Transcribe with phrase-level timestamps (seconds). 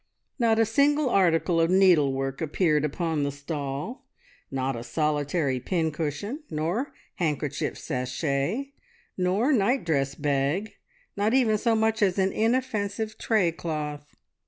[0.39, 4.07] Not a single article of needlework appeared upon the stall;
[4.49, 8.71] not a solitary pincushion, nor handkerchief sachet,
[9.15, 10.71] nor nightdress bag,
[11.15, 14.15] not even so much as an inoffensive tray cloth.